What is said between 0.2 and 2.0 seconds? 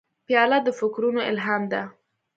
پیاله د فکرونو الهام ده.